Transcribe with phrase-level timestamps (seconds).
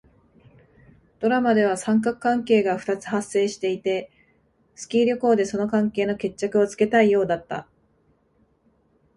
[1.19, 4.09] ドラマでは三角関係が二つ発生していて、
[4.73, 7.67] スキー旅行でその関係の決着をつけたいようだった。